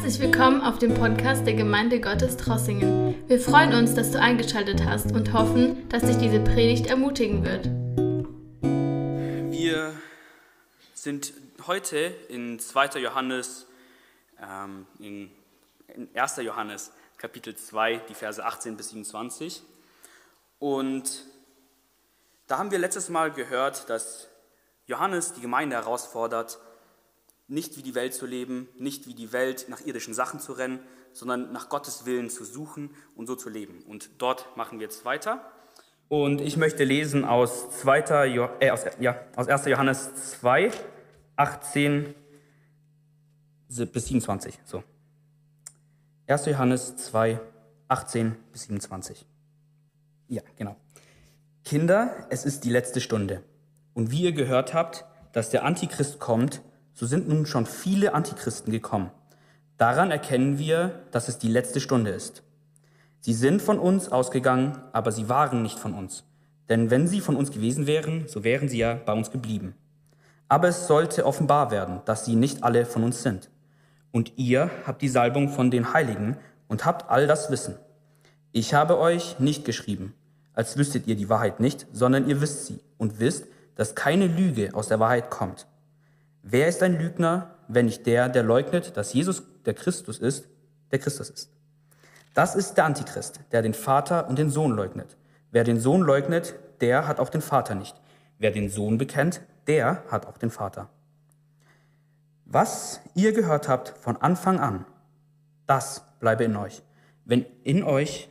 [0.00, 3.16] Herzlich willkommen auf dem Podcast der Gemeinde Gottes Trossingen.
[3.28, 7.66] Wir freuen uns, dass du eingeschaltet hast und hoffen, dass dich diese Predigt ermutigen wird.
[9.52, 9.92] Wir
[10.94, 11.32] sind
[11.66, 13.00] heute in 2.
[13.00, 13.66] Johannes,
[14.40, 15.32] ähm, in,
[15.88, 16.36] in 1.
[16.36, 19.64] Johannes Kapitel 2, die Verse 18 bis 27.
[20.60, 21.24] Und
[22.46, 24.28] da haben wir letztes Mal gehört, dass
[24.86, 26.60] Johannes die Gemeinde herausfordert,
[27.48, 30.80] nicht wie die Welt zu leben, nicht wie die Welt nach irdischen Sachen zu rennen,
[31.12, 33.82] sondern nach Gottes Willen zu suchen und so zu leben.
[33.88, 35.50] Und dort machen wir jetzt weiter.
[36.08, 38.26] Und ich möchte lesen aus, 2.
[38.26, 39.66] Jo äh, aus, ja, aus 1.
[39.66, 40.70] Johannes 2,
[41.36, 42.14] 18
[43.68, 44.58] bis 27.
[44.64, 44.82] So.
[46.26, 46.46] 1.
[46.46, 47.40] Johannes 2,
[47.88, 49.26] 18 bis 27.
[50.28, 50.76] Ja, genau.
[51.64, 53.42] Kinder, es ist die letzte Stunde.
[53.94, 56.62] Und wie ihr gehört habt, dass der Antichrist kommt,
[56.98, 59.10] so sind nun schon viele Antichristen gekommen.
[59.76, 62.42] Daran erkennen wir, dass es die letzte Stunde ist.
[63.20, 66.24] Sie sind von uns ausgegangen, aber sie waren nicht von uns.
[66.68, 69.76] Denn wenn sie von uns gewesen wären, so wären sie ja bei uns geblieben.
[70.48, 73.48] Aber es sollte offenbar werden, dass sie nicht alle von uns sind.
[74.10, 77.76] Und ihr habt die Salbung von den Heiligen und habt all das Wissen.
[78.50, 80.14] Ich habe euch nicht geschrieben,
[80.52, 83.46] als wüsstet ihr die Wahrheit nicht, sondern ihr wisst sie und wisst,
[83.76, 85.68] dass keine Lüge aus der Wahrheit kommt.
[86.42, 90.48] Wer ist ein Lügner, wenn nicht der, der leugnet, dass Jesus der Christus ist,
[90.90, 91.50] der Christus ist?
[92.34, 95.16] Das ist der Antichrist, der den Vater und den Sohn leugnet.
[95.50, 97.96] Wer den Sohn leugnet, der hat auch den Vater nicht.
[98.38, 100.88] Wer den Sohn bekennt, der hat auch den Vater.
[102.44, 104.86] Was ihr gehört habt von Anfang an,
[105.66, 106.82] das bleibe in euch.
[107.24, 108.30] Wenn in euch,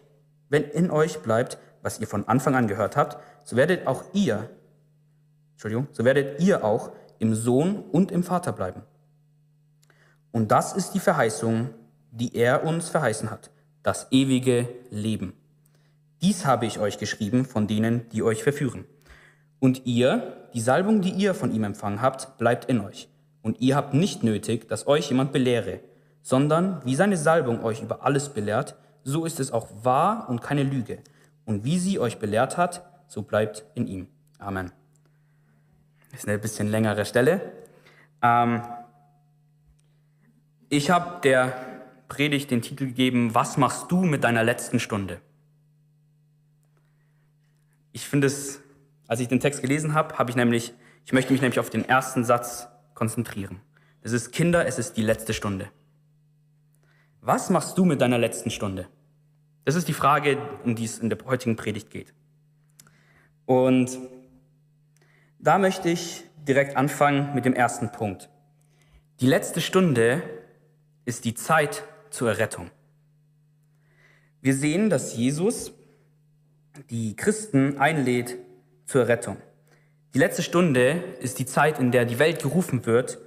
[0.50, 4.50] wenn in euch bleibt, was ihr von Anfang an gehört habt, so werdet auch ihr,
[5.54, 8.82] Entschuldigung, so werdet ihr auch im Sohn und im Vater bleiben.
[10.32, 11.70] Und das ist die Verheißung,
[12.12, 13.52] die er uns verheißen hat,
[13.84, 15.34] das ewige Leben.
[16.22, 18.86] Dies habe ich euch geschrieben von denen, die euch verführen.
[19.60, 23.10] Und ihr, die Salbung, die ihr von ihm empfangen habt, bleibt in euch.
[23.42, 25.80] Und ihr habt nicht nötig, dass euch jemand belehre,
[26.22, 30.64] sondern wie seine Salbung euch über alles belehrt, so ist es auch wahr und keine
[30.64, 31.00] Lüge.
[31.46, 34.08] Und wie sie euch belehrt hat, so bleibt in ihm.
[34.38, 34.72] Amen.
[36.18, 37.52] Ist eine bisschen längere Stelle.
[38.24, 38.64] Ähm,
[40.68, 45.22] ich habe der Predigt den Titel gegeben, Was machst du mit deiner letzten Stunde?
[47.92, 48.62] Ich finde es,
[49.08, 50.74] als ich den Text gelesen habe, habe ich nämlich,
[51.06, 53.62] ich möchte mich nämlich auf den ersten Satz konzentrieren.
[54.02, 55.70] Das ist Kinder, es ist die letzte Stunde.
[57.22, 58.88] Was machst du mit deiner letzten Stunde?
[59.66, 62.16] Das ist die Frage, um die es in der heutigen Predigt geht.
[63.46, 64.00] Und
[65.40, 68.30] da möchte ich direkt anfangen mit dem ersten Punkt.
[69.20, 70.22] Die letzte Stunde
[71.06, 72.70] ist die Zeit zur Errettung.
[74.42, 75.74] Wir sehen, dass Jesus
[76.90, 78.38] die Christen einlädt
[78.86, 79.38] zur Errettung.
[80.14, 83.20] Die letzte Stunde ist die Zeit, in der die Welt gerufen wird,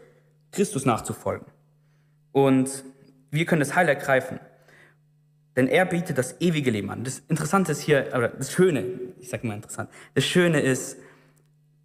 [0.53, 1.47] Christus nachzufolgen.
[2.33, 2.85] Und
[3.31, 4.41] wir können das Heil ergreifen.
[5.57, 7.05] Denn er bietet das ewige Leben an.
[7.05, 8.85] Das Interessante ist hier, oder das Schöne,
[9.19, 10.97] ich sage mal interessant, das Schöne ist,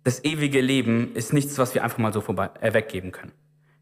[0.06, 3.32] das ewige Leben ist nichts, was wir einfach mal so vorbei, äh, weggeben können.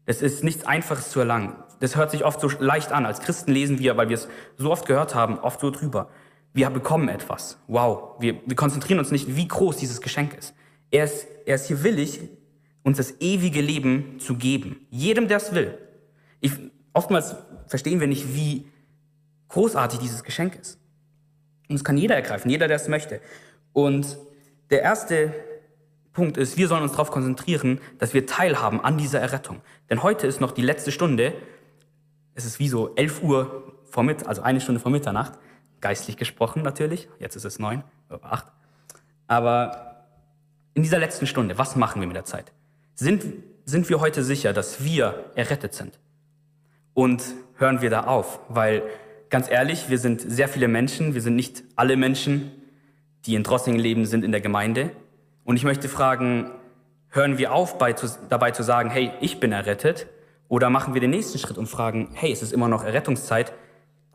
[0.06, 1.54] Das ist nichts Einfaches zu erlangen.
[1.80, 3.04] Das hört sich oft so leicht an.
[3.04, 6.08] Als Christen lesen wir, weil wir es so oft gehört haben, oft so drüber.
[6.54, 7.58] Wir bekommen etwas.
[7.66, 8.16] Wow.
[8.20, 10.54] Wir, wir konzentrieren uns nicht, wie groß dieses Geschenk ist.
[10.90, 11.26] Er, ist.
[11.44, 12.20] er ist hier willig,
[12.84, 14.86] uns das ewige Leben zu geben.
[14.90, 15.76] Jedem, der es will.
[16.40, 16.52] Ich,
[16.94, 17.36] oftmals
[17.66, 18.66] verstehen wir nicht, wie
[19.48, 20.78] großartig dieses Geschenk ist.
[21.68, 23.20] Und es kann jeder ergreifen, jeder, der es möchte.
[23.74, 24.16] Und
[24.70, 25.34] der erste
[26.14, 29.60] Punkt ist, wir sollen uns darauf konzentrieren, dass wir teilhaben an dieser Errettung.
[29.90, 31.34] Denn heute ist noch die letzte Stunde.
[32.34, 35.32] Es ist wie so 11 Uhr vor Mitt also eine Stunde vor Mitternacht.
[35.80, 37.08] Geistlich gesprochen natürlich.
[37.18, 38.46] Jetzt ist es neun oder acht.
[39.26, 40.06] Aber
[40.74, 42.52] in dieser letzten Stunde, was machen wir mit der Zeit?
[42.94, 43.24] Sind,
[43.64, 45.98] sind wir heute sicher, dass wir errettet sind?
[46.94, 47.24] Und
[47.56, 48.38] hören wir da auf?
[48.48, 48.84] Weil,
[49.30, 51.14] ganz ehrlich, wir sind sehr viele Menschen.
[51.14, 52.52] Wir sind nicht alle Menschen,
[53.26, 54.92] die in Drossingen leben, sind in der Gemeinde.
[55.44, 56.50] Und ich möchte fragen,
[57.10, 60.06] hören wir auf bei, zu, dabei zu sagen, hey, ich bin errettet?
[60.48, 63.52] Oder machen wir den nächsten Schritt und fragen, hey, es ist immer noch Errettungszeit,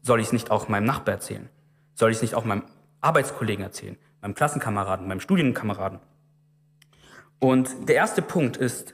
[0.01, 1.49] soll ich es nicht auch meinem Nachbar erzählen?
[1.95, 2.63] Soll ich es nicht auch meinem
[3.01, 3.97] Arbeitskollegen erzählen?
[4.21, 5.99] Meinem Klassenkameraden, meinem Studienkameraden?
[7.39, 8.93] Und der erste Punkt ist,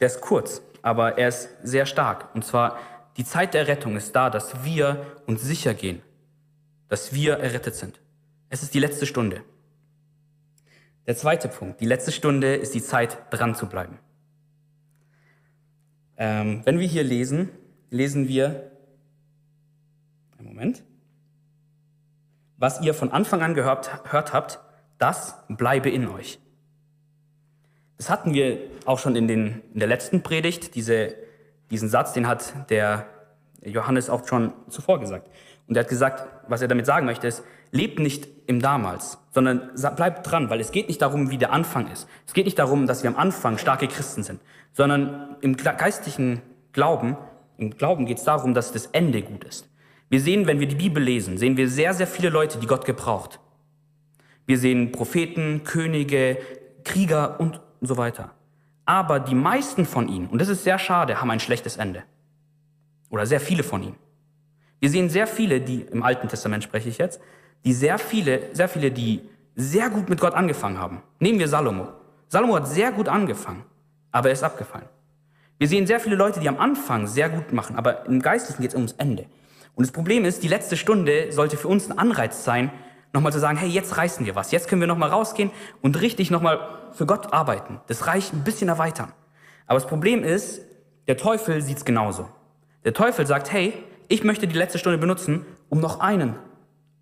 [0.00, 2.34] der ist kurz, aber er ist sehr stark.
[2.34, 2.78] Und zwar,
[3.16, 6.02] die Zeit der Rettung ist da, dass wir uns sicher gehen,
[6.88, 8.00] dass wir errettet sind.
[8.50, 9.42] Es ist die letzte Stunde.
[11.06, 13.98] Der zweite Punkt, die letzte Stunde ist die Zeit, dran zu bleiben.
[16.16, 17.50] Ähm, wenn wir hier lesen,
[17.90, 18.70] lesen wir,
[20.38, 20.82] einen Moment.
[22.56, 24.60] Was ihr von Anfang an gehört, gehört habt,
[24.98, 26.38] das bleibe in euch.
[27.98, 30.74] Das hatten wir auch schon in, den, in der letzten Predigt.
[30.74, 31.14] Diese,
[31.70, 33.06] diesen Satz, den hat der
[33.62, 35.28] Johannes auch schon zuvor gesagt.
[35.66, 39.72] Und er hat gesagt, was er damit sagen möchte, ist, lebt nicht im Damals, sondern
[39.96, 42.08] bleibt dran, weil es geht nicht darum, wie der Anfang ist.
[42.24, 44.40] Es geht nicht darum, dass wir am Anfang starke Christen sind,
[44.72, 46.40] sondern im geistlichen
[46.72, 47.16] Glauben,
[47.58, 49.68] im Glauben geht es darum, dass das Ende gut ist.
[50.08, 52.84] Wir sehen, wenn wir die Bibel lesen, sehen wir sehr, sehr viele Leute, die Gott
[52.84, 53.40] gebraucht.
[54.46, 56.38] Wir sehen Propheten, Könige,
[56.84, 58.30] Krieger und so weiter.
[58.84, 62.04] Aber die meisten von ihnen, und das ist sehr schade, haben ein schlechtes Ende.
[63.10, 63.96] Oder sehr viele von ihnen.
[64.78, 67.20] Wir sehen sehr viele, die, im Alten Testament spreche ich jetzt,
[67.64, 71.02] die sehr viele, sehr viele, die sehr gut mit Gott angefangen haben.
[71.18, 71.88] Nehmen wir Salomo.
[72.28, 73.64] Salomo hat sehr gut angefangen,
[74.10, 74.88] aber er ist abgefallen.
[75.58, 78.72] Wir sehen sehr viele Leute, die am Anfang sehr gut machen, aber im Geistlichen geht
[78.72, 79.26] es ums Ende.
[79.76, 82.70] Und das Problem ist, die letzte Stunde sollte für uns ein Anreiz sein,
[83.12, 85.50] nochmal zu sagen, hey, jetzt reißen wir was, jetzt können wir nochmal rausgehen
[85.80, 86.58] und richtig nochmal
[86.92, 87.80] für Gott arbeiten.
[87.86, 89.12] Das Reich ein bisschen erweitern.
[89.66, 90.60] Aber das Problem ist,
[91.06, 92.28] der Teufel sieht es genauso.
[92.84, 93.72] Der Teufel sagt, hey,
[94.08, 96.34] ich möchte die letzte Stunde benutzen, um noch einen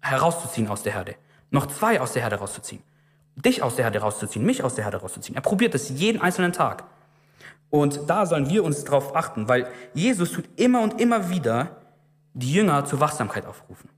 [0.02, 1.14] herauszuziehen aus der Herde.
[1.50, 2.82] Noch zwei aus der Herde rauszuziehen.
[3.36, 5.36] Dich aus der Herde rauszuziehen, mich aus der Herde rauszuziehen.
[5.36, 6.84] Er probiert es jeden einzelnen Tag.
[7.70, 11.80] Und da sollen wir uns darauf achten, weil Jesus tut immer und immer wieder
[12.34, 13.88] die Jünger zur Wachsamkeit aufrufen.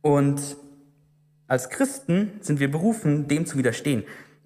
[0.00, 0.56] Und
[1.46, 4.04] als Christen sind wir berufen, dem zu widerstehen.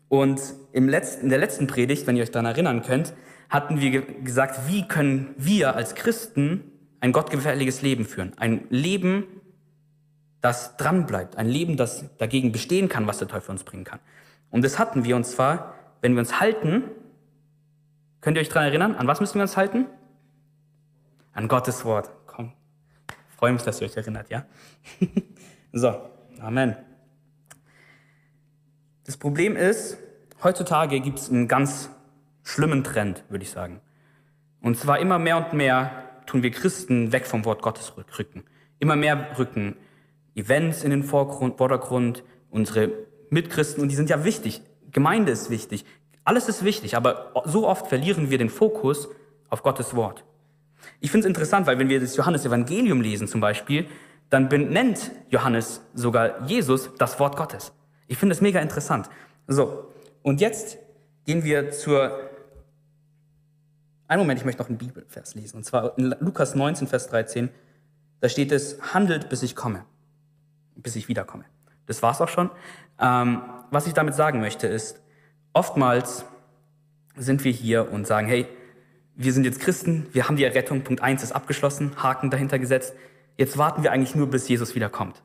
[0.09, 0.41] Und
[0.73, 3.15] im letzten, in der letzten Predigt, wenn ihr euch daran erinnern könnt,
[3.49, 8.33] hatten wir gesagt, wie können wir als Christen ein gottgefährliches Leben führen.
[8.37, 9.25] Ein Leben,
[10.41, 11.37] das dranbleibt.
[11.37, 14.01] Ein Leben, das dagegen bestehen kann, was der Teufel uns bringen kann.
[14.51, 16.85] Und das hatten wir, und zwar, wenn wir uns halten,
[18.21, 19.87] könnt ihr euch daran erinnern, an was müssen wir uns halten?
[21.33, 22.11] An Gottes Wort.
[22.27, 22.53] Komm,
[23.37, 24.45] freue mich, dass ihr euch erinnert, ja?
[25.73, 25.95] so,
[26.41, 26.77] Amen.
[29.05, 29.99] Das Problem ist,
[30.43, 31.91] heutzutage gibt es einen ganz
[32.45, 33.81] schlimmen Trend, würde ich sagen.
[34.61, 38.45] Und zwar immer mehr und mehr tun wir Christen weg vom Wort Gottes rücken.
[38.79, 39.77] Immer mehr rücken
[40.35, 42.91] Events in den Vordergrund, unsere
[43.31, 44.63] Mitchristen, und die sind ja wichtig.
[44.91, 45.85] Gemeinde ist wichtig.
[46.25, 49.09] Alles ist wichtig, aber so oft verlieren wir den Fokus
[49.49, 50.25] auf Gottes Wort.
[51.01, 53.87] Ich finde es interessant, weil wenn wir das Johannes-Evangelium lesen zum Beispiel,
[54.31, 57.73] dann benennt Johannes sogar Jesus das Wort Gottes.
[58.07, 59.09] Ich finde es mega interessant.
[59.47, 59.91] So,
[60.23, 60.79] und jetzt
[61.25, 62.29] gehen wir zur
[64.09, 65.59] einen Moment, ich möchte noch einen Bibelvers lesen.
[65.59, 67.51] Und zwar in Lukas 19, Vers 13.
[68.21, 69.85] Da steht es, handelt, bis ich komme.
[70.79, 71.45] Bis ich wiederkomme.
[71.87, 72.51] Das war's auch schon.
[72.99, 75.01] Ähm, was ich damit sagen möchte, ist,
[75.53, 76.25] oftmals
[77.17, 78.47] sind wir hier und sagen, hey,
[79.15, 82.95] wir sind jetzt Christen, wir haben die Errettung, Punkt 1 ist abgeschlossen, Haken dahinter gesetzt.
[83.37, 85.23] Jetzt warten wir eigentlich nur, bis Jesus wiederkommt.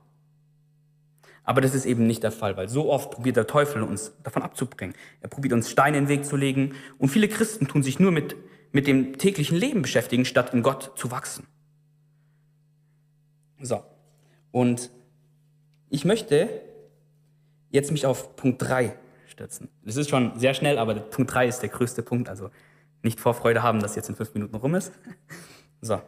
[1.44, 4.42] Aber das ist eben nicht der Fall, weil so oft probiert der Teufel uns davon
[4.42, 4.96] abzubringen.
[5.22, 6.74] Er probiert uns Steine in den Weg zu legen.
[6.98, 8.36] Und viele Christen tun sich nur mit
[8.74, 11.48] mit dem täglichen Leben beschäftigen, statt in Gott zu wachsen.
[13.62, 13.82] So,
[14.52, 14.90] und
[15.94, 16.50] ich möchte
[17.70, 18.98] jetzt mich auf Punkt 3
[19.28, 19.70] stürzen.
[19.86, 22.50] Das ist schon sehr schnell, aber Punkt 3 ist der größte Punkt, also
[23.04, 24.92] nicht Vorfreude haben, dass jetzt in fünf Minuten rum ist.
[25.86, 26.02] So.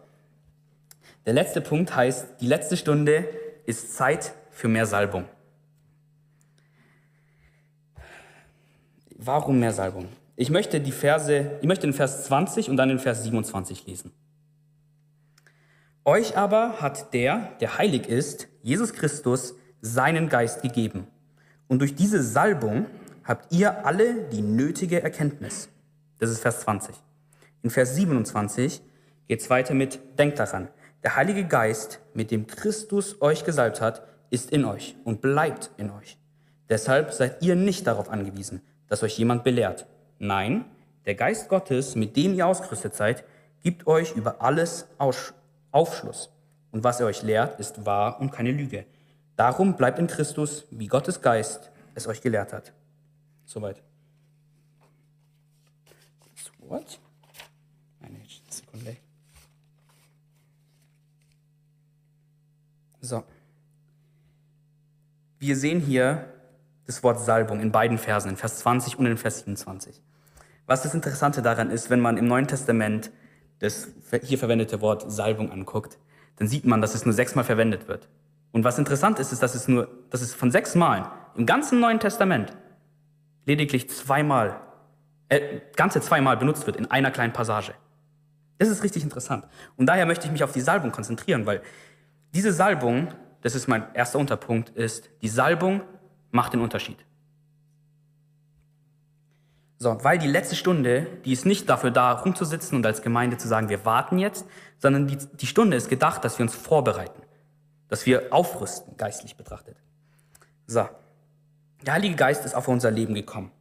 [1.25, 3.27] Der letzte Punkt heißt, die letzte Stunde
[3.65, 5.25] ist Zeit für mehr Salbung.
[9.17, 10.07] Warum mehr Salbung?
[10.37, 14.13] Ich möchte die Verse, ich möchte den Vers 20 und dann den Vers 27 lesen.
[16.05, 21.07] Euch aber hat der, der heilig ist, Jesus Christus, seinen Geist gegeben.
[21.67, 22.87] Und durch diese Salbung
[23.23, 25.69] habt ihr alle die nötige Erkenntnis.
[26.19, 26.95] Das ist Vers 20.
[27.61, 28.81] In Vers 27
[29.27, 30.69] geht es weiter mit, denkt daran,
[31.03, 35.91] der Heilige Geist, mit dem Christus euch gesalbt hat, ist in euch und bleibt in
[35.91, 36.17] euch.
[36.67, 39.85] Deshalb seid ihr nicht darauf angewiesen, dass euch jemand belehrt.
[40.17, 40.65] Nein,
[41.05, 43.23] der Geist Gottes, mit dem ihr ausgerüstet seid,
[43.61, 46.31] gibt euch über alles Aufschluss.
[46.71, 48.85] Und was er euch lehrt, ist wahr und keine Lüge.
[49.35, 52.73] Darum bleibt in Christus, wie Gottes Geist es euch gelehrt hat.
[53.45, 53.81] Soweit.
[56.69, 56.99] Das.
[58.01, 58.97] Eine Sekunde.
[63.01, 63.23] So.
[65.39, 66.33] Wir sehen hier
[66.87, 70.01] das Wort Salbung in beiden Versen, in Vers 20 und in Vers 27.
[70.65, 73.11] Was das Interessante daran ist, wenn man im Neuen Testament
[73.59, 73.89] das
[74.23, 75.99] hier verwendete Wort Salbung anguckt,
[76.37, 78.09] dann sieht man, dass es nur sechsmal verwendet wird.
[78.55, 81.03] Und was interessant ist, ist, dass es nur, dass es von sechs Malen
[81.35, 82.55] im ganzen Neuen Testament
[83.45, 84.61] lediglich zweimal,
[85.27, 87.73] äh, ganze zweimal benutzt wird in einer kleinen Passage.
[88.57, 89.45] Das ist richtig interessant.
[89.75, 91.61] Und daher möchte ich mich auf die Salbung konzentrieren, weil
[92.33, 93.09] diese Salbung,
[93.41, 95.81] das ist mein erster Unterpunkt, ist, die Salbung
[96.31, 97.03] macht den Unterschied.
[99.79, 103.49] So, weil die letzte Stunde, die ist nicht dafür da, rumzusitzen und als Gemeinde zu
[103.49, 104.45] sagen, wir warten jetzt,
[104.77, 107.21] sondern die, die Stunde ist gedacht, dass wir uns vorbereiten,
[107.87, 109.77] dass wir aufrüsten, geistlich betrachtet.
[110.67, 110.87] So,
[111.85, 113.51] der Heilige Geist ist auf unser Leben gekommen.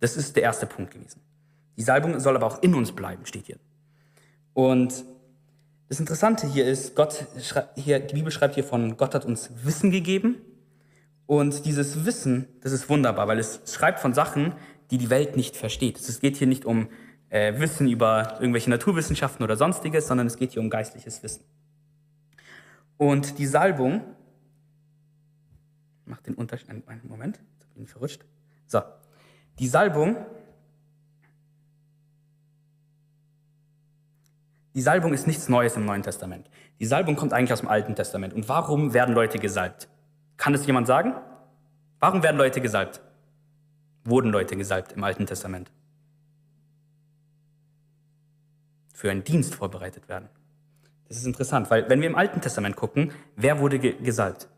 [0.00, 1.20] Das ist der erste Punkt gewesen.
[1.76, 3.58] Die Salbung soll aber auch in uns bleiben, steht hier.
[4.54, 5.04] Und
[5.88, 7.26] das Interessante hier ist, Gott
[7.74, 10.36] hier, die Bibel schreibt hier von, Gott hat uns Wissen gegeben.
[11.26, 14.54] Und dieses Wissen, das ist wunderbar, weil es schreibt von Sachen,
[14.90, 15.98] die die Welt nicht versteht.
[15.98, 16.88] Es geht hier nicht um
[17.28, 21.44] äh, Wissen über irgendwelche Naturwissenschaften oder sonstiges, sondern es geht hier um geistliches Wissen.
[23.02, 24.04] Und die Salbung
[26.04, 26.70] macht den Unterschied.
[26.70, 28.24] Einen Moment, jetzt bin ich verrutscht.
[28.68, 28.80] So,
[29.58, 30.24] die Salbung.
[34.74, 36.48] Die Salbung ist nichts Neues im Neuen Testament.
[36.78, 38.34] Die Salbung kommt eigentlich aus dem Alten Testament.
[38.34, 39.88] Und warum werden Leute gesalbt?
[40.36, 41.14] Kann es jemand sagen?
[41.98, 43.02] Warum werden Leute gesalbt?
[44.04, 45.72] wurden Leute gesalbt im Alten Testament.
[48.94, 50.28] Für einen Dienst vorbereitet werden.
[51.12, 54.48] Das ist interessant, weil wenn wir im Alten Testament gucken, wer wurde gesalbt?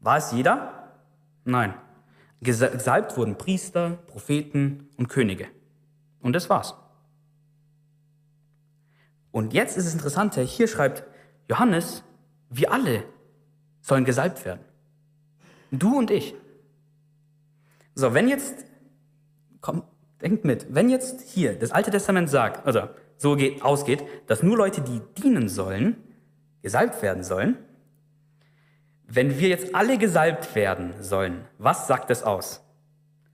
[0.00, 0.94] War es jeder?
[1.44, 1.74] Nein.
[2.40, 5.48] Gesalbt wurden Priester, Propheten und Könige.
[6.22, 6.74] Und das war's.
[9.30, 11.04] Und jetzt ist es interessanter, hier schreibt
[11.46, 12.04] Johannes,
[12.48, 13.04] wir alle
[13.82, 14.64] sollen gesalbt werden.
[15.70, 16.34] Du und ich.
[17.94, 18.64] So, wenn jetzt,
[19.60, 19.82] komm,
[20.22, 24.56] denkt mit, wenn jetzt hier das Alte Testament sagt, also so geht, ausgeht, dass nur
[24.56, 25.96] Leute, die dienen sollen,
[26.62, 27.58] gesalbt werden sollen,
[29.06, 32.64] wenn wir jetzt alle gesalbt werden sollen, was sagt das aus?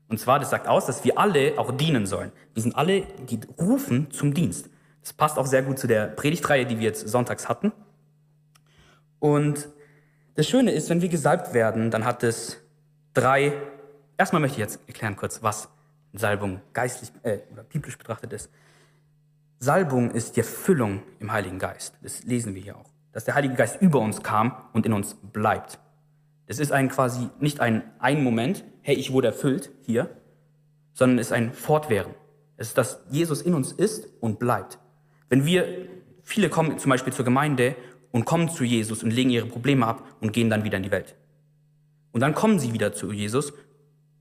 [0.08, 2.32] Und zwar, das sagt aus, dass wir alle auch dienen sollen.
[2.52, 4.68] Wir sind alle, die rufen zum Dienst.
[5.02, 7.72] Das passt auch sehr gut zu der Predigtreihe, die wir jetzt sonntags hatten.
[9.20, 9.68] Und
[10.34, 12.60] das Schöne ist, wenn wir gesalbt werden, dann hat es
[13.14, 13.54] drei
[14.16, 15.68] Erstmal möchte ich jetzt erklären kurz, was
[16.12, 18.50] Salbung geistlich äh, oder biblisch betrachtet ist.
[19.64, 21.94] Salbung ist die Erfüllung im Heiligen Geist.
[22.02, 22.90] Das lesen wir hier auch.
[23.12, 25.78] Dass der Heilige Geist über uns kam und in uns bleibt.
[26.46, 30.10] Das ist ein quasi nicht ein ein Moment, hey, ich wurde erfüllt hier,
[30.92, 32.12] sondern es ist ein Fortwähren.
[32.58, 34.78] Es ist, dass Jesus in uns ist und bleibt.
[35.30, 35.66] Wenn wir,
[36.22, 37.74] viele kommen zum Beispiel zur Gemeinde
[38.12, 40.90] und kommen zu Jesus und legen ihre Probleme ab und gehen dann wieder in die
[40.90, 41.16] Welt.
[42.12, 43.54] Und dann kommen sie wieder zu Jesus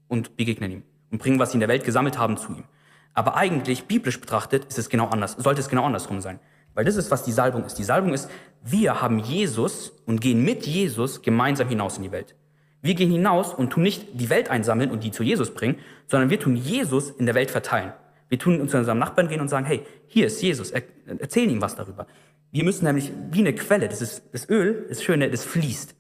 [0.08, 2.64] und begegnen ihm und bringen, was sie in der Welt gesammelt haben, zu ihm.
[3.14, 6.40] Aber eigentlich, biblisch betrachtet, ist es genau anders, sollte es genau andersrum sein.
[6.74, 7.76] Weil das ist, was die Salbung ist.
[7.76, 8.30] Die Salbung ist,
[8.64, 12.36] wir haben Jesus und gehen mit Jesus gemeinsam hinaus in die Welt.
[12.82, 15.78] Wir gehen hinaus und tun nicht die Welt einsammeln und die zu Jesus bringen,
[16.08, 17.94] sondern wir tun Jesus in der Welt verteilen.
[18.30, 21.62] Wir tun zu unserem Nachbarn gehen und sagen, hey, hier ist Jesus, er, erzählen ihm
[21.62, 22.08] was darüber.
[22.52, 25.96] Wir müssen nämlich wie eine Quelle, das ist das Öl, das Schöne, das fließt.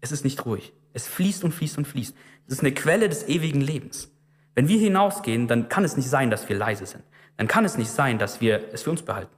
[0.00, 0.72] Es ist nicht ruhig.
[0.92, 2.14] Es fließt und fließt und fließt.
[2.46, 4.10] Es ist eine Quelle des ewigen Lebens.
[4.58, 7.04] Wenn wir hinausgehen, dann kann es nicht sein, dass wir leise sind.
[7.36, 9.30] Dann kann es nicht sein, dass wir es für uns behalten.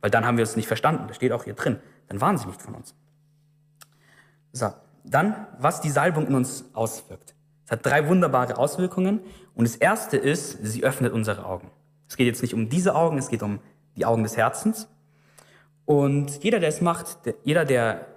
[0.00, 1.04] Weil dann haben wir es nicht verstanden.
[1.06, 1.78] Das steht auch hier drin.
[2.08, 2.92] Dann waren sie nicht von uns.
[4.50, 4.74] So,
[5.04, 7.36] dann, was die Salbung in uns auswirkt.
[7.66, 9.20] Es hat drei wunderbare Auswirkungen.
[9.54, 11.70] Und das erste ist, sie öffnet unsere Augen.
[12.08, 13.60] Es geht jetzt nicht um diese Augen, es geht um
[13.94, 14.88] die Augen des Herzens.
[15.84, 18.08] Und jeder, der es macht, der, jeder, der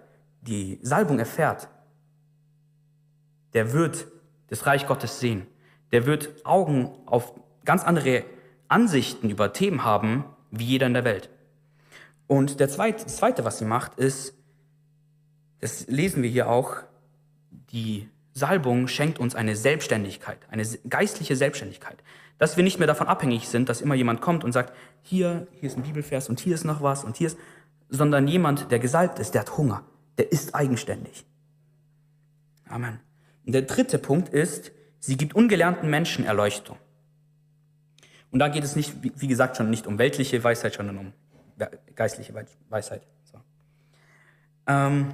[0.41, 1.67] die Salbung erfährt,
[3.53, 4.07] der wird
[4.47, 5.45] das Reich Gottes sehen.
[5.91, 7.33] Der wird Augen auf
[7.65, 8.23] ganz andere
[8.67, 11.29] Ansichten über Themen haben, wie jeder in der Welt.
[12.27, 14.33] Und der zweite, das Zweite, was sie macht, ist,
[15.59, 16.77] das lesen wir hier auch,
[17.71, 22.01] die Salbung schenkt uns eine Selbstständigkeit, eine geistliche Selbstständigkeit.
[22.37, 25.69] Dass wir nicht mehr davon abhängig sind, dass immer jemand kommt und sagt, hier, hier
[25.69, 27.37] ist ein Bibelvers und hier ist noch was und hier ist,
[27.89, 29.83] sondern jemand, der gesalbt ist, der hat Hunger,
[30.17, 31.25] der ist eigenständig.
[32.67, 32.99] Amen.
[33.45, 34.71] Und der dritte Punkt ist,
[35.01, 36.77] sie gibt ungelernten Menschen Erleuchtung.
[38.31, 41.13] Und da geht es nicht, wie gesagt, schon nicht um weltliche Weisheit, sondern um
[41.95, 42.33] geistliche
[42.69, 43.05] Weisheit.
[43.25, 43.39] So.
[44.67, 45.13] Ähm,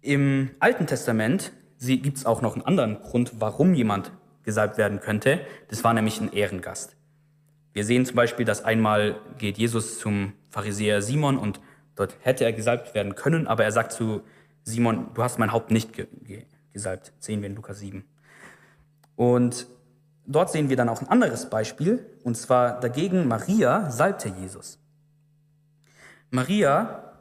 [0.00, 4.10] Im Alten Testament gibt es auch noch einen anderen Grund, warum jemand
[4.42, 5.40] gesalbt werden könnte.
[5.68, 6.96] Das war nämlich ein Ehrengast.
[7.72, 11.60] Wir sehen zum Beispiel, dass einmal geht Jesus zum Pharisäer Simon und
[11.94, 14.22] dort hätte er gesalbt werden können, aber er sagt zu
[14.62, 17.14] Simon, du hast mein Haupt nicht ge ge gesalbt.
[17.18, 18.04] Sehen wir in Lukas 7.
[19.16, 19.66] Und
[20.26, 24.78] dort sehen wir dann auch ein anderes Beispiel, und zwar dagegen Maria salbte Jesus.
[26.30, 27.14] Maria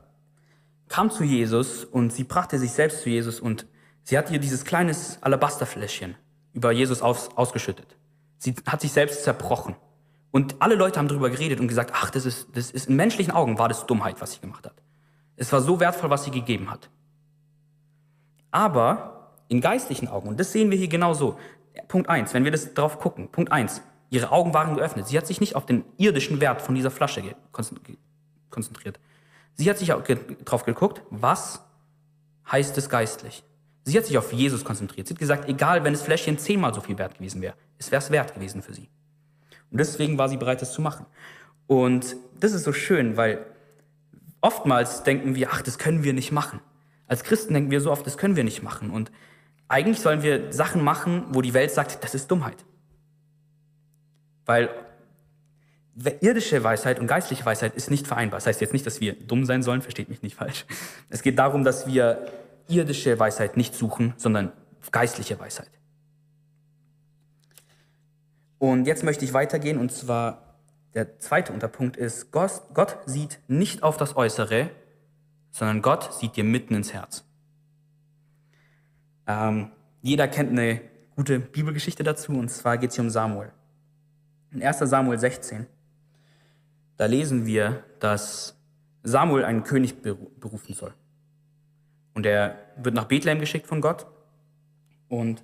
[0.90, 3.66] kam zu Jesus und sie brachte sich selbst zu Jesus und
[4.04, 6.16] sie hat ihr dieses kleines Alabasterfläschchen
[6.54, 7.96] über Jesus aus, ausgeschüttet.
[8.38, 9.76] Sie hat sich selbst zerbrochen
[10.32, 13.32] Und alle Leute haben darüber geredet und gesagt, ach, das ist, das ist in menschlichen
[13.32, 14.76] Augen war das Dummheit, was sie gemacht hat.
[15.38, 16.90] Es war so wertvoll, was sie gegeben hat.
[18.52, 19.15] Aber
[19.48, 21.38] in geistlichen Augen, und das sehen wir hier genauso,
[21.88, 25.08] Punkt eins, wenn wir das drauf gucken, Punkt eins, ihre Augen waren geöffnet.
[25.08, 27.36] Sie hat sich nicht auf den irdischen Wert von dieser Flasche
[28.50, 29.00] konzentriert.
[29.56, 31.64] Sie hat sich darauf geguckt, was
[32.52, 33.44] heißt es geistlich.
[33.84, 35.08] Sie hat sich auf Jesus konzentriert.
[35.08, 38.02] Sie hat gesagt, egal, wenn das Fläschchen zehnmal so viel wert gewesen wäre, es wäre
[38.02, 38.90] es wert gewesen für sie.
[39.72, 41.06] Und deswegen war sie bereit, das zu machen.
[41.68, 43.46] Und das ist so schön, weil
[44.42, 46.60] oftmals denken wir, ach, das können wir nicht machen.
[47.08, 48.90] Als Christen denken wir so oft, das können wir nicht machen.
[48.90, 49.12] Und
[49.68, 52.66] eigentlich sollen wir Sachen machen, wo die Welt sagt, das ist Dummheit.
[54.46, 54.70] Weil
[56.22, 58.38] irdische Weisheit und geistliche Weisheit ist nicht vereinbar.
[58.38, 60.66] Das heißt jetzt nicht, dass wir dumm sein sollen, versteht mich nicht falsch.
[61.10, 62.32] Es geht darum, dass wir
[62.68, 64.52] irdische Weisheit nicht suchen, sondern
[64.92, 65.70] geistliche Weisheit.
[68.60, 70.58] Und jetzt möchte ich weitergehen und zwar
[70.94, 74.70] der zweite Unterpunkt ist, Gott sieht nicht auf das Äußere,
[75.52, 77.26] sondern Gott sieht dir mitten ins Herz.
[79.28, 80.82] Ähm, jeder kennt eine
[81.16, 83.52] gute Bibelgeschichte dazu und zwar geht es hier um Samuel.
[84.52, 85.66] In 1 Samuel 16,
[86.98, 88.58] da lesen wir, dass
[89.04, 90.94] Samuel einen König berufen soll.
[92.14, 94.08] Und er wird nach Bethlehem geschickt von Gott.
[95.10, 95.44] Und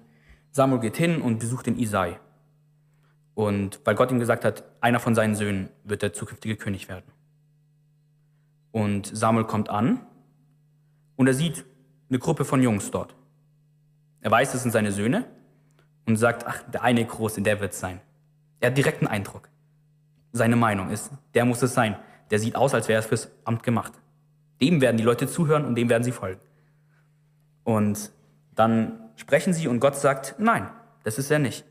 [0.51, 2.19] Samuel geht hin und besucht den Isai.
[3.35, 7.11] Und weil Gott ihm gesagt hat, einer von seinen Söhnen wird der zukünftige König werden.
[8.71, 10.05] Und Samuel kommt an
[11.17, 11.65] und er sieht
[12.09, 13.15] eine Gruppe von Jungs dort.
[14.21, 15.25] Er weiß, das sind seine Söhne
[16.07, 17.99] und sagt, ach, der eine Große, der wird es sein.
[18.59, 19.49] Er hat direkten Eindruck.
[20.31, 21.97] Seine Meinung ist, der muss es sein.
[22.29, 23.93] Der sieht aus, als wäre es fürs Amt gemacht.
[24.61, 26.41] Dem werden die Leute zuhören und dem werden sie folgen.
[27.63, 28.11] Und
[28.55, 30.69] dann sprechen sie und Gott sagt, nein,
[31.03, 31.65] das ist er nicht.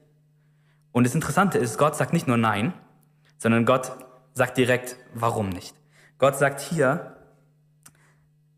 [0.92, 2.74] Und das Interessante ist, Gott sagt nicht nur nein,
[3.38, 3.92] sondern Gott
[4.34, 5.74] sagt direkt, warum nicht.
[6.18, 7.16] Gott sagt hier,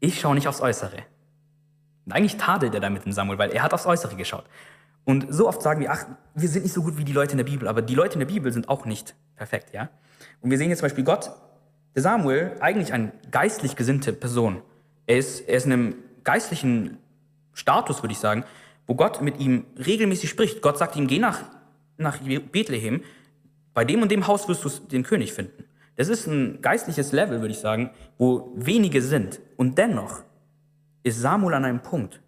[0.01, 1.05] ich schaue nicht aufs Äußere.
[2.11, 4.45] Eigentlich tadelt er damit in Samuel, weil er hat aufs Äußere geschaut.
[5.05, 7.39] Und so oft sagen wir, ach, wir sind nicht so gut wie die Leute in
[7.39, 9.89] der Bibel, aber die Leute in der Bibel sind auch nicht perfekt, ja?
[10.41, 11.33] Und wir sehen jetzt zum Beispiel Gott,
[11.95, 14.63] der Samuel, eigentlich eine geistlich gesinnte Person.
[15.07, 16.99] Er ist, er ist in einem geistlichen
[17.53, 18.45] Status, würde ich sagen,
[18.87, 20.63] wo Gott mit ihm regelmäßig spricht.
[20.63, 21.41] Gott sagt ihm, geh nach,
[21.97, 23.03] nach Bethlehem,
[23.75, 25.65] bei dem und dem Haus wirst du den König finden.
[25.97, 29.41] Das ist ein geistliches Level, würde ich sagen, wo wenige sind.
[29.57, 30.23] Und dennoch
[31.03, 32.21] ist Samuel an einem Punkt,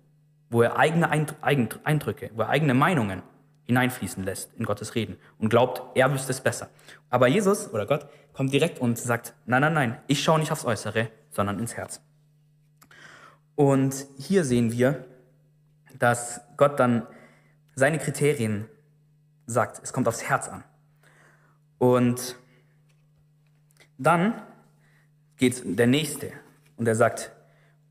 [0.50, 3.22] wo er eigene Eindrücke, wo er eigene Meinungen
[3.64, 6.68] hineinfließen lässt in Gottes Reden und glaubt, er wüsste es besser.
[7.10, 10.64] Aber Jesus oder Gott kommt direkt und sagt, nein, nein, nein, ich schaue nicht aufs
[10.64, 12.00] Äußere, sondern ins Herz.
[13.54, 15.04] Und hier sehen wir,
[15.98, 17.06] dass Gott dann
[17.74, 18.68] seine Kriterien
[19.46, 19.80] sagt.
[19.82, 20.64] Es kommt aufs Herz an.
[21.78, 22.36] Und
[23.98, 24.42] dann
[25.36, 26.32] geht der Nächste
[26.76, 27.33] und er sagt,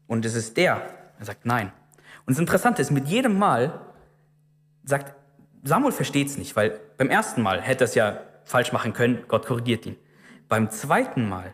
[0.08, 0.82] und es ist der.
[1.20, 1.72] Er sagt nein.
[2.26, 3.82] Und das Interessante ist, mit jedem Mal
[4.84, 5.16] sagt,
[5.64, 9.24] Samuel versteht es nicht, weil beim ersten Mal hätte er es ja falsch machen können,
[9.28, 9.96] Gott korrigiert ihn.
[10.50, 11.54] Beim zweiten Mal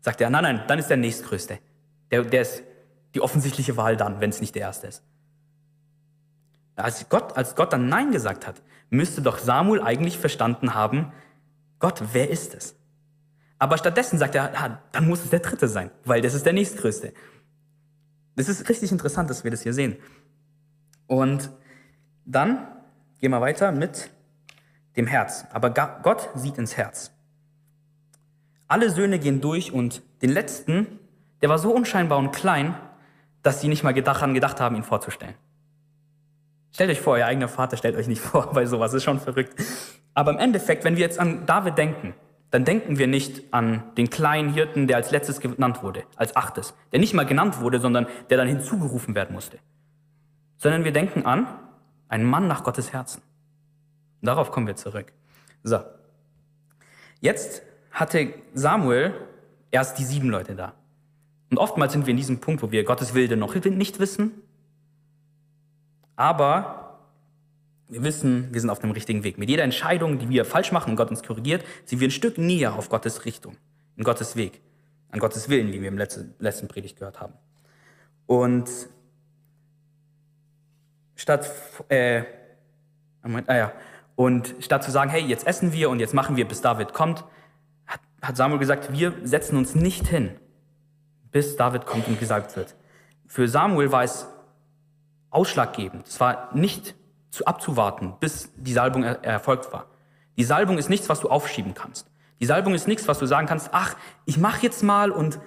[0.00, 1.58] sagt er, nein, nein, dann ist der nächstgrößte.
[2.10, 2.62] Der, der ist
[3.14, 5.02] die offensichtliche Wahl dann, wenn es nicht der erste ist.
[6.76, 11.12] Als Gott, als Gott dann Nein gesagt hat, müsste doch Samuel eigentlich verstanden haben,
[11.80, 12.76] Gott, wer ist es?
[13.58, 16.52] Aber stattdessen sagt er, ah, dann muss es der Dritte sein, weil das ist der
[16.52, 17.12] nächstgrößte.
[18.38, 19.96] Das ist richtig interessant, dass wir das hier sehen.
[21.08, 21.50] Und
[22.24, 22.68] dann
[23.18, 24.10] gehen wir weiter mit
[24.96, 25.44] dem Herz.
[25.52, 27.10] Aber Gott sieht ins Herz.
[28.68, 31.00] Alle Söhne gehen durch und den letzten,
[31.42, 32.76] der war so unscheinbar und klein,
[33.42, 35.34] dass sie nicht mal daran gedacht haben, ihn vorzustellen.
[36.72, 39.60] Stellt euch vor, euer eigener Vater stellt euch nicht vor, weil sowas ist schon verrückt.
[40.14, 42.14] Aber im Endeffekt, wenn wir jetzt an David denken,
[42.50, 46.74] dann denken wir nicht an den kleinen Hirten, der als letztes genannt wurde, als achtes,
[46.92, 49.58] der nicht mal genannt wurde, sondern der dann hinzugerufen werden musste.
[50.56, 51.46] Sondern wir denken an
[52.08, 53.22] einen Mann nach Gottes Herzen.
[54.20, 55.12] Und darauf kommen wir zurück.
[55.62, 55.80] So.
[57.20, 59.12] Jetzt hatte Samuel
[59.70, 60.72] erst die sieben Leute da.
[61.50, 64.42] Und oftmals sind wir in diesem Punkt, wo wir Gottes Wilde noch nicht wissen
[66.18, 66.87] aber
[67.88, 69.38] wir wissen, wir sind auf dem richtigen Weg.
[69.38, 72.38] Mit jeder Entscheidung, die wir falsch machen und Gott uns korrigiert, sind wir ein Stück
[72.38, 73.56] näher auf Gottes Richtung,
[73.96, 74.60] in Gottes Weg,
[75.10, 77.32] an Gottes Willen, wie wir im letzten, letzten Predigt gehört haben.
[78.26, 78.68] Und
[81.16, 81.50] statt,
[81.88, 82.24] äh,
[83.22, 83.72] ah ja,
[84.16, 87.24] und statt zu sagen, hey, jetzt essen wir und jetzt machen wir, bis David kommt,
[87.86, 90.32] hat, hat Samuel gesagt, wir setzen uns nicht hin,
[91.30, 92.74] bis David kommt und gesagt wird.
[93.26, 94.26] Für Samuel war es
[95.30, 96.06] ausschlaggebend.
[96.06, 96.94] Es war nicht
[97.38, 99.86] zu abzuwarten, bis die Salbung er erfolgt war.
[100.36, 102.10] Die Salbung ist nichts, was du aufschieben kannst.
[102.40, 105.38] Die Salbung ist nichts, was du sagen kannst, ach, ich mache jetzt mal und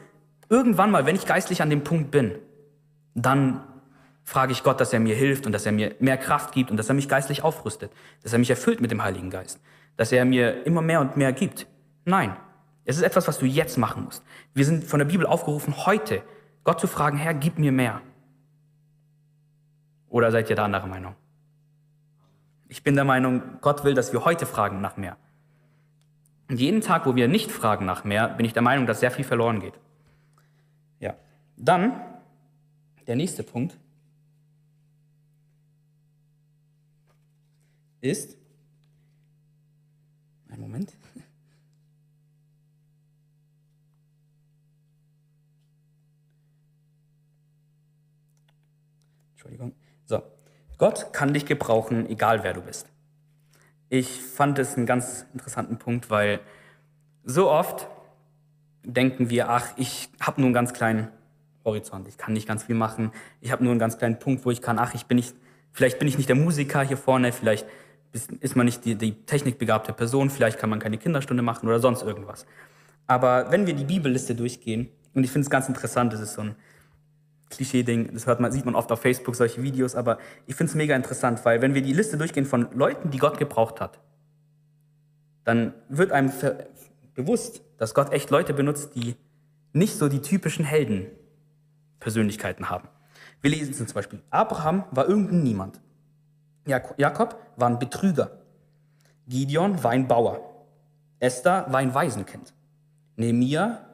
[0.49, 2.35] irgendwann mal, wenn ich geistlich an dem Punkt bin,
[3.13, 3.61] dann
[4.23, 6.77] frage ich Gott, dass er mir hilft und dass er mir mehr Kraft gibt und
[6.77, 7.91] dass er mich geistlich aufrüstet,
[8.23, 9.59] dass er mich erfüllt mit dem Heiligen Geist,
[9.97, 11.67] dass er mir immer mehr und mehr gibt.
[12.05, 12.37] Nein,
[12.85, 14.23] es ist etwas, was du jetzt machen musst.
[14.53, 16.23] Wir sind von der Bibel aufgerufen, heute
[16.63, 18.01] Gott zu fragen, Herr, gib mir mehr.
[20.09, 21.15] Oder seid ihr da anderer Meinung?
[22.71, 25.17] Ich bin der Meinung, Gott will, dass wir heute fragen nach mehr.
[26.47, 29.11] Und jeden Tag, wo wir nicht fragen nach mehr, bin ich der Meinung, dass sehr
[29.11, 29.73] viel verloren geht.
[31.01, 31.17] Ja.
[31.57, 32.01] Dann
[33.07, 33.77] der nächste Punkt
[37.99, 38.37] ist,
[40.47, 40.95] einen Moment.
[49.33, 49.75] Entschuldigung.
[50.05, 50.23] So,
[50.81, 52.87] Gott kann dich gebrauchen, egal wer du bist.
[53.89, 56.39] Ich fand es einen ganz interessanten Punkt, weil
[57.23, 57.87] so oft
[58.83, 61.09] denken wir, ach, ich habe nur einen ganz kleinen
[61.63, 64.49] Horizont, ich kann nicht ganz viel machen, ich habe nur einen ganz kleinen Punkt, wo
[64.49, 65.35] ich kann, ach, ich bin nicht,
[65.71, 67.67] vielleicht bin ich nicht der Musiker hier vorne, vielleicht
[68.39, 72.01] ist man nicht die, die technikbegabte Person, vielleicht kann man keine Kinderstunde machen oder sonst
[72.01, 72.47] irgendwas.
[73.05, 76.41] Aber wenn wir die Bibelliste durchgehen, und ich finde es ganz interessant, das ist so
[76.41, 76.55] ein
[77.61, 80.75] Klischee-Ding, das hört man, sieht man oft auf Facebook, solche Videos, aber ich finde es
[80.75, 83.99] mega interessant, weil wenn wir die Liste durchgehen von Leuten, die Gott gebraucht hat,
[85.43, 86.31] dann wird einem
[87.13, 89.15] bewusst, dass Gott echt Leute benutzt, die
[89.73, 92.87] nicht so die typischen Heldenpersönlichkeiten haben.
[93.41, 95.79] Wir lesen zum Beispiel, Abraham war irgendein Niemand.
[96.65, 98.39] Jakob war ein Betrüger.
[99.27, 100.65] Gideon war ein Bauer.
[101.19, 102.55] Esther war ein Waisenkind.
[103.17, 103.85] Nehemia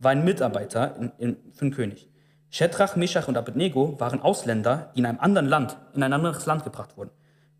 [0.00, 2.10] war ein Mitarbeiter für den König.
[2.56, 6.64] Shedrach, Meshach und Abednego waren Ausländer, die in einem anderen Land, in ein anderes Land
[6.64, 7.10] gebracht wurden.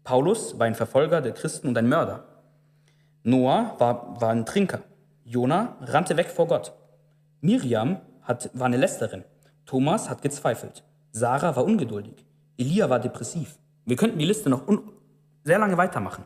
[0.05, 2.25] Paulus war ein Verfolger der Christen und ein Mörder.
[3.23, 4.81] Noah war, war ein Trinker.
[5.23, 6.73] Jona rannte weg vor Gott.
[7.43, 9.25] Miriam hat, war eine Lästerin.
[9.67, 10.83] Thomas hat gezweifelt.
[11.13, 12.25] Sarah war ungeduldig.
[12.57, 13.59] Elia war depressiv.
[13.85, 14.63] Wir könnten die Liste noch
[15.45, 16.25] sehr lange weitermachen.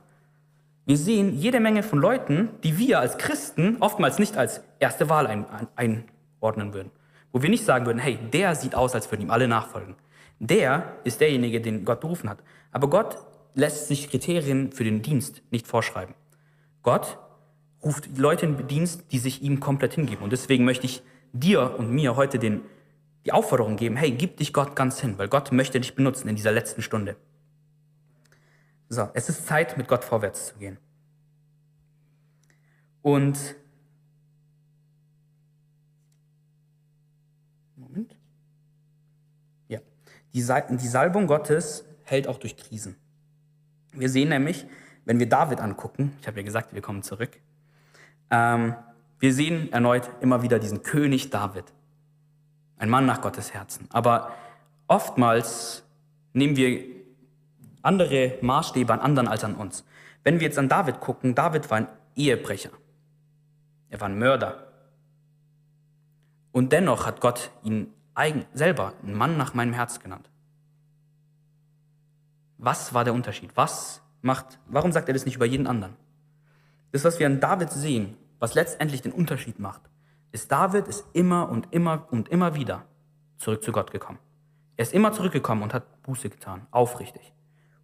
[0.87, 5.27] Wir sehen jede Menge von Leuten, die wir als Christen oftmals nicht als erste Wahl
[5.27, 6.05] ein, ein,
[6.41, 6.93] einordnen würden.
[7.33, 9.95] Wo wir nicht sagen würden, hey, der sieht aus, als würden ihm alle nachfolgen.
[10.39, 12.43] Der ist derjenige, den Gott berufen hat.
[12.73, 13.19] Aber Gott
[13.55, 16.15] lässt sich Kriterien für den Dienst nicht vorschreiben.
[16.83, 17.19] Gott
[17.85, 20.23] ruft Leute in Dienst, die sich ihm komplett hingeben.
[20.23, 22.63] Und deswegen möchte ich dir und mir heute den,
[23.25, 26.37] die Aufforderung geben, hey, gib dich Gott ganz hin, weil Gott möchte dich benutzen in
[26.37, 27.17] dieser letzten Stunde.
[28.89, 30.79] So, es ist Zeit, mit Gott vorwärts zu gehen.
[33.03, 33.39] Und
[37.77, 38.17] Moment.
[39.69, 39.81] Ja,
[40.35, 42.97] die, die Salbung Gottes hält auch durch Krisen.
[43.93, 44.67] Wir sehen nämlich,
[45.05, 47.41] wenn wir David angucken, ich habe ja gesagt, wir kommen zurück,
[48.31, 48.75] ähm,
[49.19, 51.65] wir sehen erneut immer wieder diesen König David,
[52.79, 53.87] ein Mann nach Gottes Herzen.
[53.91, 54.33] Aber
[54.87, 55.83] oftmals
[56.33, 56.85] nehmen wir
[57.83, 59.85] andere Maßstäbe an anderen als an uns.
[60.23, 62.71] Wenn wir jetzt an David gucken, David war ein Ehebrecher.
[63.89, 64.67] Er war ein Mörder.
[66.53, 70.31] Und dennoch hat Gott ihn eigen, selber einen Mann nach meinem Herz genannt.
[72.59, 73.51] Was war der Unterschied?
[73.57, 75.97] Was macht, warum sagt er das nicht über jeden anderen?
[76.93, 79.81] Das, was wir an David sehen, was letztendlich den Unterschied macht,
[80.33, 82.85] ist, David ist immer und immer und immer wieder
[83.39, 84.19] zurück zu Gott gekommen.
[84.77, 87.33] Er ist immer zurückgekommen und hat Buße getan, aufrichtig.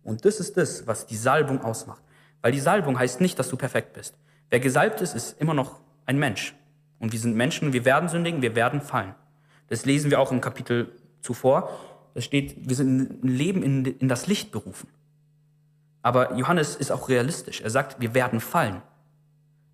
[0.03, 2.03] Und das ist das, was die Salbung ausmacht.
[2.43, 4.17] Weil die Salbung heißt nicht, dass du perfekt bist.
[4.51, 6.55] Wer gesalbt ist, ist immer noch ein Mensch.
[6.99, 9.15] Und wir sind Menschen, wir werden sündigen, wir werden fallen.
[9.69, 11.71] Das lesen wir auch im Kapitel zuvor.
[12.15, 14.89] Es steht, wir sind ein Leben in, in das Licht berufen.
[16.03, 17.61] Aber Johannes ist auch realistisch.
[17.61, 18.81] Er sagt, wir werden fallen.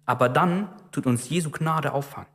[0.06, 2.28] Aber dann tut uns Jesu Gnade auffangen.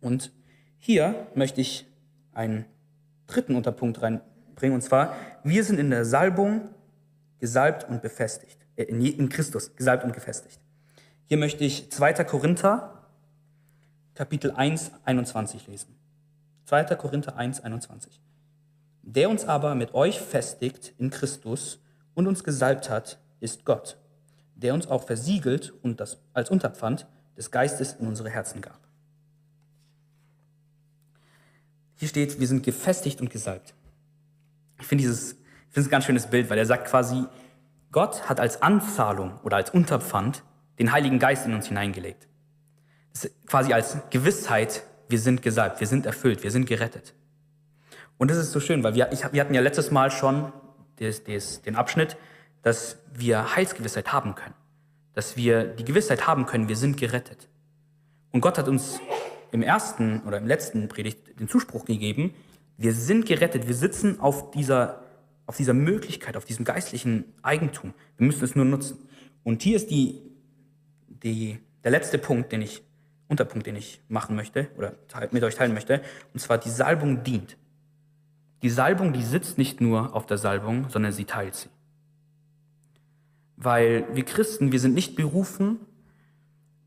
[0.00, 0.32] Und
[0.78, 1.86] hier möchte ich
[2.32, 2.64] einen
[3.26, 6.70] dritten Unterpunkt reinbringen, und zwar, wir sind in der Salbung
[7.38, 8.58] gesalbt und befestigt.
[8.76, 10.60] Äh, in Christus gesalbt und gefestigt.
[11.26, 12.24] Hier möchte ich 2.
[12.24, 12.99] Korinther,
[14.20, 15.96] Kapitel 1, 21 lesen.
[16.66, 16.94] 2.
[16.96, 18.20] Korinther 1, 21.
[19.00, 23.96] Der uns aber mit euch festigt in Christus und uns gesalbt hat, ist Gott,
[24.56, 27.06] der uns auch versiegelt und das als Unterpfand
[27.38, 28.78] des Geistes in unsere Herzen gab.
[31.94, 33.72] Hier steht, wir sind gefestigt und gesalbt.
[34.80, 35.38] Ich finde dieses, ich
[35.70, 37.24] finde es ein ganz schönes Bild, weil er sagt quasi,
[37.90, 40.42] Gott hat als Anzahlung oder als Unterpfand
[40.78, 42.26] den Heiligen Geist in uns hineingelegt.
[43.46, 47.14] Quasi als Gewissheit, wir sind gesalbt, wir sind erfüllt, wir sind gerettet.
[48.18, 50.52] Und das ist so schön, weil wir, ich, wir hatten ja letztes Mal schon
[50.98, 52.16] des, des, den Abschnitt,
[52.62, 54.54] dass wir Heilsgewissheit haben können.
[55.14, 57.48] dass wir die Gewissheit haben können, wir sind gerettet.
[58.32, 59.00] Und Gott hat uns
[59.52, 62.34] im ersten oder im letzten Predigt den Zuspruch gegeben,
[62.76, 65.02] wir sind gerettet, wir sitzen auf dieser,
[65.46, 67.92] auf dieser Möglichkeit, auf diesem geistlichen Eigentum.
[68.16, 68.96] Wir müssen es nur nutzen.
[69.42, 70.22] Und hier ist die,
[71.08, 72.82] die, der letzte Punkt, den ich,
[73.30, 74.94] Unterpunkt, den ich machen möchte oder
[75.30, 76.02] mit euch teilen möchte.
[76.34, 77.56] Und zwar die Salbung dient.
[78.62, 81.68] Die Salbung, die sitzt nicht nur auf der Salbung, sondern sie teilt sie.
[83.56, 85.78] Weil wir Christen, wir sind nicht berufen,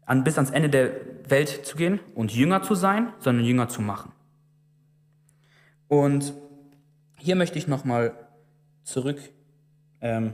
[0.06, 0.92] an, bis ans Ende der
[1.30, 4.12] Welt zu gehen und Jünger zu sein, sondern Jünger zu machen.
[5.88, 6.34] Und
[7.18, 8.14] hier möchte ich nochmal
[8.84, 9.20] zurück
[10.02, 10.34] ähm,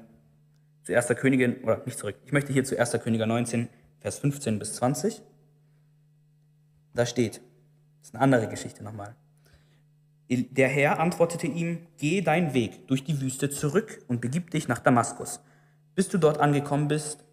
[0.83, 1.07] zu 1.
[1.09, 2.91] Königin, oder nicht zurück, ich möchte hier zu 1.
[3.03, 3.69] Königer 19,
[3.99, 5.21] Vers 15 bis 20.
[6.93, 7.41] Da steht,
[7.99, 9.15] das ist eine andere Geschichte nochmal.
[10.29, 14.79] Der Herr antwortete ihm, geh deinen Weg durch die Wüste zurück und begib dich nach
[14.79, 15.41] Damaskus.
[15.95, 17.25] Bis du dort angekommen bist,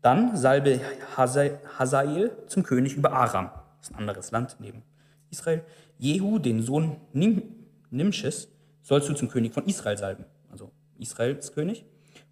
[0.00, 0.80] dann salbe
[1.16, 4.82] Hazael zum König über Aram, das ist ein anderes Land neben
[5.30, 5.64] Israel.
[5.98, 7.42] Jehu, den Sohn Nim
[7.90, 8.48] Nimsches,
[8.82, 11.84] sollst du zum König von Israel salben, also Israels König.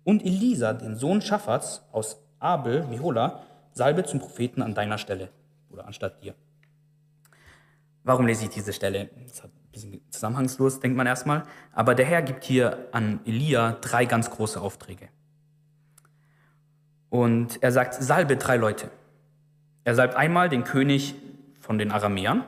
[0.03, 5.31] Und Elisa, den Sohn Schaffats aus Abel, Mihola, salbe zum Propheten an deiner Stelle
[5.75, 6.35] oder anstatt dir.
[8.05, 9.11] Warum lese ich diese Stelle?
[9.23, 11.43] Das ist ein bisschen zusammenhangslos, denkt man erstmal.
[11.73, 15.09] Aber der Herr gibt hier an Elia drei ganz große Aufträge.
[17.11, 18.91] Und er sagt, salbe drei Leute.
[19.85, 21.15] Er salbt einmal den König
[21.61, 22.45] von den Aramäern,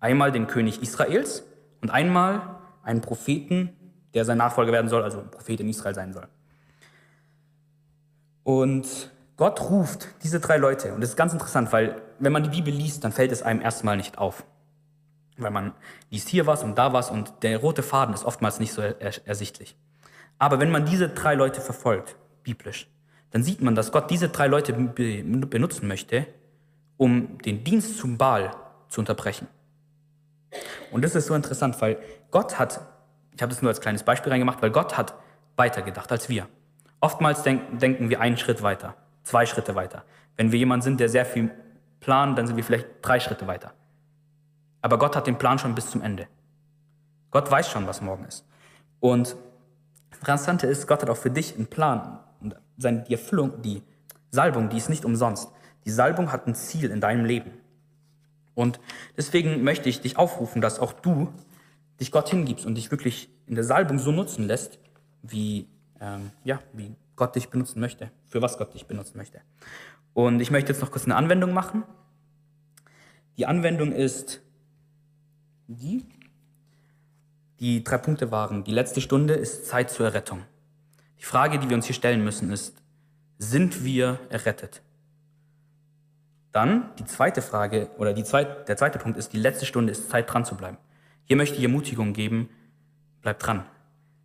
[0.00, 1.44] einmal den König Israels
[1.80, 3.70] und einmal einen Propheten,
[4.14, 6.28] der sein Nachfolger werden soll, also ein Prophet in Israel sein soll.
[8.44, 10.94] Und Gott ruft diese drei Leute.
[10.94, 13.60] Und das ist ganz interessant, weil wenn man die Bibel liest, dann fällt es einem
[13.60, 14.44] erstmal nicht auf.
[15.36, 15.72] Weil man
[16.10, 19.76] liest hier was und da was und der rote Faden ist oftmals nicht so ersichtlich.
[20.38, 22.88] Aber wenn man diese drei Leute verfolgt, biblisch,
[23.30, 26.26] dann sieht man, dass Gott diese drei Leute benutzen möchte,
[26.96, 28.52] um den Dienst zum Baal
[28.88, 29.46] zu unterbrechen.
[30.90, 31.98] Und das ist so interessant, weil
[32.30, 32.80] Gott hat,
[33.34, 35.14] ich habe das nur als kleines Beispiel reingemacht, weil Gott hat
[35.56, 36.48] weitergedacht als wir.
[37.00, 40.04] Oftmals denk, denken wir einen Schritt weiter, zwei Schritte weiter.
[40.36, 41.50] Wenn wir jemand sind, der sehr viel
[42.00, 43.72] plant, dann sind wir vielleicht drei Schritte weiter.
[44.82, 46.28] Aber Gott hat den Plan schon bis zum Ende.
[47.30, 48.44] Gott weiß schon, was morgen ist.
[49.00, 49.36] Und
[50.10, 52.20] das Interessante ist, Gott hat auch für dich einen Plan,
[52.76, 53.82] seine, die Erfüllung, die
[54.30, 55.50] Salbung, die ist nicht umsonst.
[55.84, 57.52] Die Salbung hat ein Ziel in deinem Leben.
[58.54, 58.80] Und
[59.16, 61.32] deswegen möchte ich dich aufrufen, dass auch du
[62.00, 64.78] dich Gott hingibst und dich wirklich in der Salbung so nutzen lässt,
[65.22, 65.68] wie,
[66.00, 69.40] ähm, ja, wie Gott dich benutzen möchte, für was Gott dich benutzen möchte.
[70.18, 71.84] Und ich möchte jetzt noch kurz eine Anwendung machen.
[73.36, 74.40] Die Anwendung ist
[75.68, 76.04] die.
[77.60, 80.42] Die drei Punkte waren, die letzte Stunde ist Zeit zur Errettung.
[81.20, 82.82] Die Frage, die wir uns hier stellen müssen, ist,
[83.38, 84.82] sind wir errettet?
[86.50, 90.10] Dann die zweite Frage oder die zweite, der zweite Punkt ist, die letzte Stunde ist
[90.10, 90.78] Zeit dran zu bleiben.
[91.26, 92.48] Hier möchte ich Ermutigung geben,
[93.22, 93.64] bleib dran.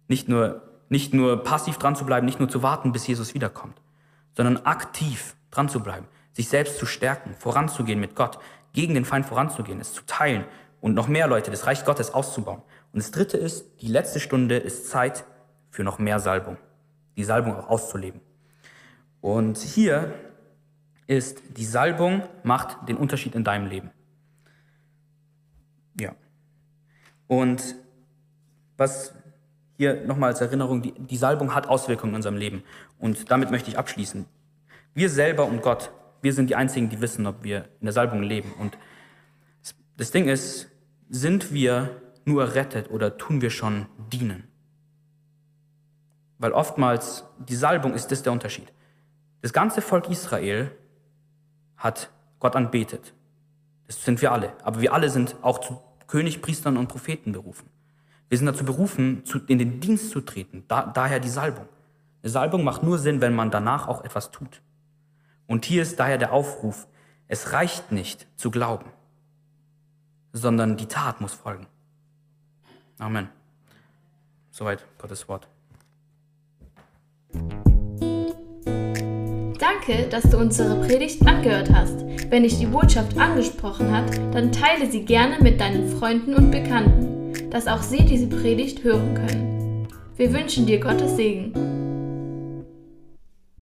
[0.08, 3.80] Nicht nur, nicht nur passiv dran zu bleiben, nicht nur zu warten, bis Jesus wiederkommt,
[4.36, 8.40] sondern aktiv dran zu bleiben, sich selbst zu stärken, voranzugehen mit Gott,
[8.74, 10.46] gegen den Feind voranzugehen, es zu teilen
[10.82, 12.62] und noch mehr Leute, das Reich Gottes auszubauen.
[12.92, 15.26] Und das dritte ist, die letzte Stunde ist Zeit
[15.70, 16.58] für noch mehr Salbung
[17.18, 18.22] die Salbung auch auszuleben.
[19.22, 20.14] Und hier
[21.08, 23.92] ist die Salbung macht den Unterschied in deinem Leben.
[26.00, 26.16] Ja.
[27.28, 27.76] Und
[28.78, 29.14] was
[29.78, 32.64] hier nochmal als Erinnerung, die, die Salbung hat Auswirkungen in unserem Leben.
[33.00, 34.26] Und damit möchte ich abschließen.
[34.94, 38.24] Wir selber und Gott, wir sind die Einzigen, die wissen, ob wir in der Salbung
[38.24, 38.54] leben.
[38.60, 38.78] Und
[39.98, 40.70] das Ding ist,
[41.10, 44.48] sind wir nur errettet oder tun wir schon dienen?
[46.38, 48.72] Weil oftmals die Salbung ist das der Unterschied.
[49.42, 50.72] Das ganze Volk Israel
[51.78, 53.14] hat Gott anbetet.
[53.88, 54.54] Das sind wir alle.
[54.64, 57.70] Aber wir alle sind auch zu König, Priestern und Propheten berufen.
[58.30, 60.64] Wir sind dazu berufen, in den Dienst zu treten.
[60.68, 61.68] Da, daher die Salbung.
[62.22, 64.62] Eine Salbung macht nur Sinn, wenn man danach auch etwas tut.
[65.48, 66.88] Und hier ist daher der Aufruf,
[67.28, 68.92] es reicht nicht zu glauben,
[70.32, 71.68] sondern die Tat muss folgen.
[73.00, 73.30] Amen.
[74.52, 75.48] Soweit Gottes Wort.
[79.60, 82.06] Danke, dass du unsere Predigt angehört hast.
[82.30, 87.50] Wenn dich die Botschaft angesprochen hat, dann teile sie gerne mit deinen Freunden und Bekannten,
[87.50, 89.88] dass auch sie diese Predigt hören können.
[90.16, 91.73] Wir wünschen dir Gottes Segen.